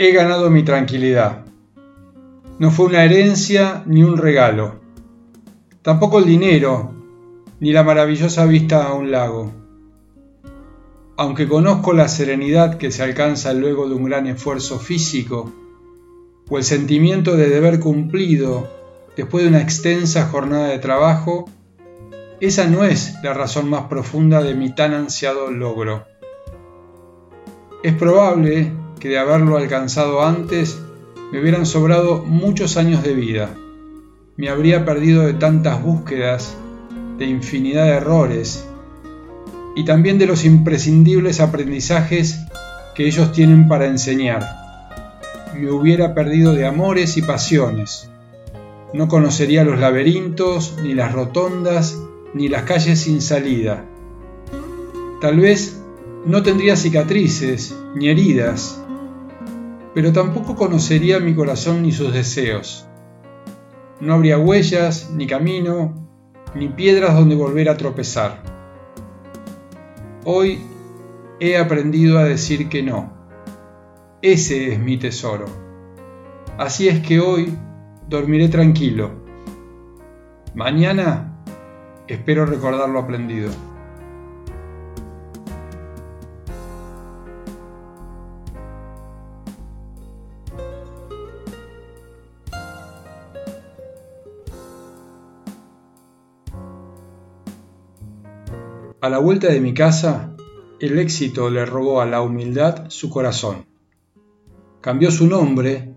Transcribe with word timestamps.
he 0.00 0.12
ganado 0.12 0.48
mi 0.48 0.62
tranquilidad. 0.62 1.44
No 2.60 2.70
fue 2.70 2.86
una 2.86 3.04
herencia 3.04 3.82
ni 3.84 4.04
un 4.04 4.16
regalo. 4.16 4.76
Tampoco 5.82 6.20
el 6.20 6.24
dinero, 6.24 6.92
ni 7.58 7.72
la 7.72 7.82
maravillosa 7.82 8.46
vista 8.46 8.84
a 8.84 8.94
un 8.94 9.10
lago. 9.10 9.52
Aunque 11.16 11.48
conozco 11.48 11.92
la 11.92 12.06
serenidad 12.06 12.78
que 12.78 12.92
se 12.92 13.02
alcanza 13.02 13.52
luego 13.54 13.88
de 13.88 13.96
un 13.96 14.04
gran 14.04 14.28
esfuerzo 14.28 14.78
físico, 14.78 15.52
o 16.48 16.58
el 16.58 16.64
sentimiento 16.64 17.36
de 17.36 17.48
deber 17.48 17.80
cumplido 17.80 18.68
después 19.16 19.42
de 19.42 19.50
una 19.50 19.60
extensa 19.60 20.28
jornada 20.28 20.68
de 20.68 20.78
trabajo, 20.78 21.46
esa 22.38 22.68
no 22.68 22.84
es 22.84 23.16
la 23.24 23.34
razón 23.34 23.68
más 23.68 23.88
profunda 23.88 24.44
de 24.44 24.54
mi 24.54 24.72
tan 24.72 24.94
ansiado 24.94 25.50
logro. 25.50 26.06
Es 27.82 27.94
probable 27.94 28.72
que 28.98 29.08
de 29.08 29.18
haberlo 29.18 29.56
alcanzado 29.56 30.24
antes 30.24 30.80
me 31.32 31.40
hubieran 31.40 31.66
sobrado 31.66 32.24
muchos 32.24 32.76
años 32.76 33.02
de 33.02 33.14
vida. 33.14 33.50
Me 34.36 34.48
habría 34.48 34.84
perdido 34.84 35.26
de 35.26 35.34
tantas 35.34 35.82
búsquedas, 35.82 36.56
de 37.18 37.26
infinidad 37.26 37.84
de 37.84 37.92
errores 37.92 38.66
y 39.76 39.84
también 39.84 40.18
de 40.18 40.26
los 40.26 40.44
imprescindibles 40.44 41.40
aprendizajes 41.40 42.40
que 42.94 43.06
ellos 43.06 43.32
tienen 43.32 43.68
para 43.68 43.86
enseñar. 43.86 44.44
Me 45.54 45.70
hubiera 45.70 46.14
perdido 46.14 46.52
de 46.54 46.66
amores 46.66 47.16
y 47.16 47.22
pasiones. 47.22 48.10
No 48.92 49.08
conocería 49.08 49.64
los 49.64 49.78
laberintos, 49.78 50.76
ni 50.82 50.94
las 50.94 51.12
rotondas, 51.12 51.98
ni 52.34 52.48
las 52.48 52.62
calles 52.62 53.00
sin 53.00 53.20
salida. 53.20 53.84
Tal 55.20 55.38
vez 55.40 55.80
no 56.24 56.42
tendría 56.42 56.76
cicatrices 56.76 57.74
ni 57.94 58.08
heridas, 58.08 58.80
pero 59.94 60.12
tampoco 60.12 60.54
conocería 60.54 61.20
mi 61.20 61.34
corazón 61.34 61.82
ni 61.82 61.92
sus 61.92 62.12
deseos. 62.12 62.86
No 64.00 64.14
habría 64.14 64.38
huellas, 64.38 65.10
ni 65.14 65.26
camino, 65.26 66.08
ni 66.54 66.68
piedras 66.68 67.14
donde 67.14 67.34
volver 67.34 67.68
a 67.68 67.76
tropezar. 67.76 68.42
Hoy 70.24 70.60
he 71.40 71.56
aprendido 71.56 72.18
a 72.18 72.24
decir 72.24 72.68
que 72.68 72.82
no. 72.82 73.12
Ese 74.22 74.72
es 74.72 74.78
mi 74.78 74.98
tesoro. 74.98 75.46
Así 76.58 76.88
es 76.88 77.00
que 77.00 77.20
hoy 77.20 77.56
dormiré 78.08 78.48
tranquilo. 78.48 79.10
Mañana 80.54 81.40
espero 82.08 82.46
recordar 82.46 82.88
lo 82.88 82.98
aprendido. 82.98 83.50
A 99.00 99.08
la 99.08 99.20
vuelta 99.20 99.46
de 99.46 99.60
mi 99.60 99.74
casa, 99.74 100.34
el 100.80 100.98
éxito 100.98 101.50
le 101.50 101.64
robó 101.64 102.00
a 102.00 102.06
la 102.06 102.20
humildad 102.20 102.86
su 102.88 103.10
corazón. 103.10 103.64
Cambió 104.80 105.12
su 105.12 105.28
nombre 105.28 105.94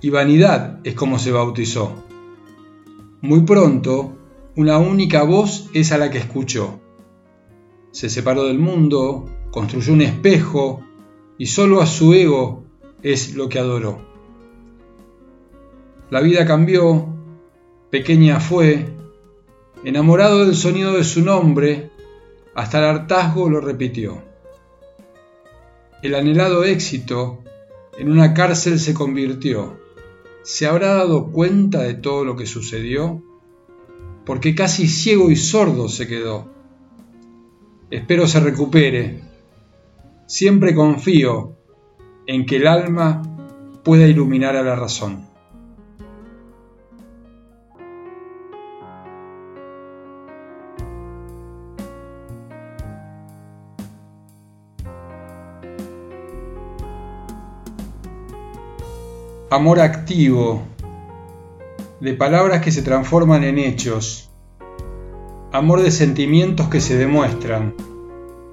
y 0.00 0.10
vanidad 0.10 0.80
es 0.82 0.96
como 0.96 1.20
se 1.20 1.30
bautizó. 1.30 1.94
Muy 3.20 3.42
pronto, 3.42 4.16
una 4.56 4.78
única 4.78 5.22
voz 5.22 5.70
es 5.74 5.92
a 5.92 5.98
la 5.98 6.10
que 6.10 6.18
escuchó. 6.18 6.80
Se 7.92 8.10
separó 8.10 8.46
del 8.46 8.58
mundo, 8.58 9.26
construyó 9.52 9.92
un 9.92 10.02
espejo 10.02 10.80
y 11.38 11.46
solo 11.46 11.80
a 11.80 11.86
su 11.86 12.14
ego 12.14 12.64
es 13.04 13.36
lo 13.36 13.48
que 13.48 13.60
adoró. 13.60 14.00
La 16.10 16.20
vida 16.20 16.44
cambió, 16.46 17.14
pequeña 17.90 18.40
fue, 18.40 18.88
enamorado 19.84 20.44
del 20.44 20.56
sonido 20.56 20.94
de 20.94 21.04
su 21.04 21.22
nombre, 21.22 21.92
hasta 22.54 22.78
el 22.78 22.84
hartazgo 22.84 23.48
lo 23.48 23.60
repitió. 23.60 24.22
El 26.02 26.14
anhelado 26.14 26.64
éxito 26.64 27.42
en 27.98 28.10
una 28.10 28.34
cárcel 28.34 28.80
se 28.80 28.94
convirtió. 28.94 29.78
¿Se 30.42 30.66
habrá 30.66 30.94
dado 30.94 31.30
cuenta 31.30 31.82
de 31.82 31.94
todo 31.94 32.24
lo 32.24 32.36
que 32.36 32.46
sucedió? 32.46 33.22
Porque 34.24 34.54
casi 34.54 34.88
ciego 34.88 35.30
y 35.30 35.36
sordo 35.36 35.88
se 35.88 36.06
quedó. 36.06 36.48
Espero 37.90 38.26
se 38.26 38.40
recupere. 38.40 39.20
Siempre 40.26 40.74
confío 40.74 41.56
en 42.26 42.46
que 42.46 42.56
el 42.56 42.66
alma 42.66 43.22
pueda 43.82 44.06
iluminar 44.06 44.56
a 44.56 44.62
la 44.62 44.76
razón. 44.76 45.29
Amor 59.50 59.80
activo, 59.80 60.62
de 62.00 62.14
palabras 62.14 62.62
que 62.62 62.70
se 62.70 62.82
transforman 62.82 63.42
en 63.42 63.58
hechos, 63.58 64.30
amor 65.50 65.82
de 65.82 65.90
sentimientos 65.90 66.68
que 66.68 66.80
se 66.80 66.96
demuestran, 66.96 67.74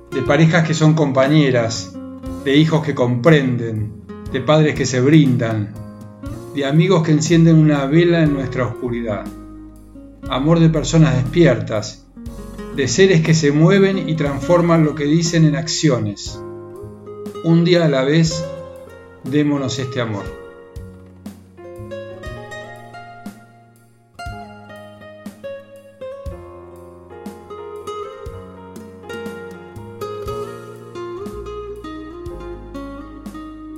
de 0.10 0.24
parejas 0.24 0.68
que 0.68 0.74
son 0.74 0.96
compañeras, 0.96 1.96
de 2.44 2.56
hijos 2.56 2.84
que 2.84 2.96
comprenden, 2.96 3.92
de 4.32 4.42
padres 4.42 4.74
que 4.74 4.88
se 4.88 5.00
brindan, 5.00 5.72
de 6.56 6.66
amigos 6.66 7.04
que 7.04 7.12
encienden 7.12 7.60
una 7.60 7.86
vela 7.86 8.24
en 8.24 8.34
nuestra 8.34 8.66
oscuridad, 8.66 9.24
amor 10.32 10.60
de 10.60 10.70
personas 10.70 11.16
despiertas, 11.16 12.08
de 12.76 12.88
seres 12.88 13.22
que 13.22 13.36
se 13.36 13.52
mueven 13.52 14.10
y 14.10 14.16
transforman 14.16 14.84
lo 14.84 14.96
que 14.96 15.04
dicen 15.04 15.46
en 15.46 15.58
acciones. 15.58 16.42
Un 17.44 17.66
día 17.66 17.86
a 17.86 17.88
la 17.88 18.04
vez, 18.04 18.44
démonos 19.24 19.78
este 19.78 20.02
amor. 20.02 20.47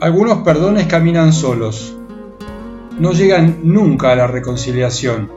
Algunos 0.01 0.43
perdones 0.43 0.87
caminan 0.87 1.33
solos, 1.33 1.93
no 2.97 3.11
llegan 3.11 3.59
nunca 3.63 4.13
a 4.13 4.15
la 4.15 4.27
reconciliación. 4.27 5.29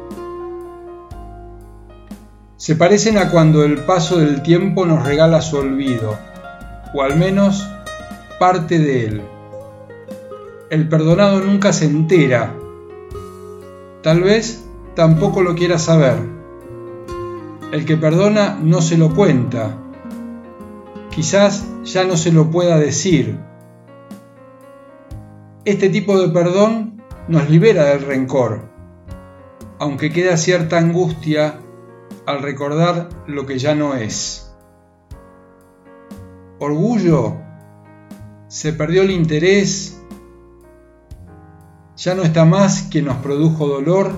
Se 2.59 2.77
parecen 2.77 3.19
a 3.19 3.29
cuando 3.29 3.65
el 3.65 3.79
paso 3.79 4.19
del 4.19 4.41
tiempo 4.43 4.87
nos 4.87 5.05
regala 5.05 5.43
su 5.43 5.57
olvido, 5.57 6.17
o 6.95 7.03
al 7.03 7.17
menos 7.17 7.69
parte 8.39 8.79
de 8.79 9.07
él. 9.07 9.23
El 10.71 10.89
perdonado 10.89 11.41
nunca 11.41 11.73
se 11.73 11.87
entera, 11.87 12.55
tal 14.01 14.21
vez 14.21 14.65
tampoco 14.95 15.43
lo 15.43 15.57
quiera 15.57 15.81
saber. 15.81 16.19
El 17.73 17.85
que 17.85 17.97
perdona 17.97 18.57
no 18.63 18.81
se 18.81 18.97
lo 18.97 19.13
cuenta, 19.13 19.77
quizás 21.11 21.67
ya 21.83 22.05
no 22.05 22.17
se 22.17 22.31
lo 22.31 22.53
pueda 22.53 22.79
decir 22.79 23.51
este 25.65 25.91
tipo 25.91 26.19
de 26.21 26.29
perdón 26.29 27.01
nos 27.29 27.49
libera 27.49 27.85
del 27.85 28.03
rencor, 28.03 28.63
aunque 29.79 30.11
queda 30.11 30.37
cierta 30.37 30.79
angustia 30.79 31.61
al 32.27 32.43
recordar 32.43 33.09
lo 33.29 33.47
que 33.47 33.59
ya 33.59 33.77
no 33.77 33.95
es. 33.95 34.53
Orgullo, 36.59 37.37
se 38.49 38.73
perdió 38.73 39.03
el 39.03 39.13
interés, 39.13 40.03
ya 41.97 42.17
no 42.17 42.25
está 42.25 42.45
más 42.45 42.89
quien 42.91 43.05
nos 43.05 43.19
produjo 43.19 43.69
dolor, 43.69 44.11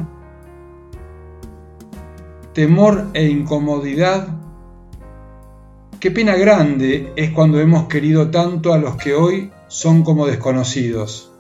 temor 2.54 3.08
e 3.12 3.24
incomodidad. 3.28 4.28
Qué 6.00 6.10
pena 6.10 6.36
grande 6.36 7.12
es 7.16 7.32
cuando 7.32 7.60
hemos 7.60 7.86
querido 7.86 8.30
tanto 8.30 8.72
a 8.72 8.78
los 8.78 8.96
que 8.96 9.14
hoy 9.14 9.52
son 9.69 10.04
como 10.04 10.26
desconocidos. 10.26 11.33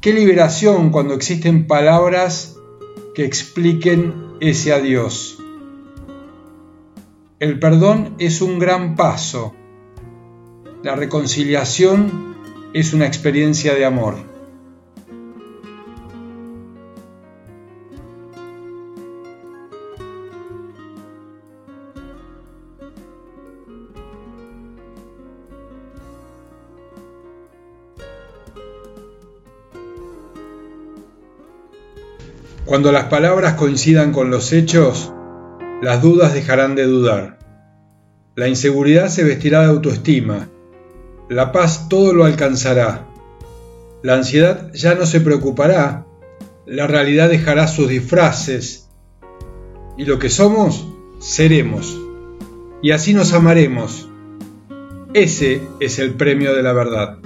Qué 0.00 0.12
liberación 0.12 0.90
cuando 0.90 1.14
existen 1.14 1.66
palabras 1.66 2.56
que 3.16 3.24
expliquen 3.24 4.14
ese 4.38 4.72
adiós. 4.72 5.38
El 7.40 7.58
perdón 7.58 8.14
es 8.20 8.40
un 8.40 8.60
gran 8.60 8.94
paso. 8.94 9.54
La 10.84 10.94
reconciliación 10.94 12.36
es 12.74 12.92
una 12.92 13.06
experiencia 13.06 13.74
de 13.74 13.84
amor. 13.84 14.27
Cuando 32.68 32.92
las 32.92 33.04
palabras 33.04 33.54
coincidan 33.54 34.12
con 34.12 34.30
los 34.30 34.52
hechos, 34.52 35.10
las 35.80 36.02
dudas 36.02 36.34
dejarán 36.34 36.74
de 36.74 36.84
dudar. 36.84 37.38
La 38.36 38.46
inseguridad 38.46 39.08
se 39.08 39.24
vestirá 39.24 39.62
de 39.62 39.68
autoestima. 39.68 40.50
La 41.30 41.50
paz 41.50 41.88
todo 41.88 42.12
lo 42.12 42.26
alcanzará. 42.26 43.06
La 44.02 44.16
ansiedad 44.16 44.70
ya 44.74 44.94
no 44.94 45.06
se 45.06 45.22
preocupará. 45.22 46.04
La 46.66 46.86
realidad 46.86 47.30
dejará 47.30 47.68
sus 47.68 47.88
disfraces. 47.88 48.90
Y 49.96 50.04
lo 50.04 50.18
que 50.18 50.28
somos, 50.28 50.86
seremos. 51.20 51.98
Y 52.82 52.90
así 52.90 53.14
nos 53.14 53.32
amaremos. 53.32 54.10
Ese 55.14 55.62
es 55.80 55.98
el 55.98 56.12
premio 56.16 56.54
de 56.54 56.62
la 56.62 56.74
verdad. 56.74 57.16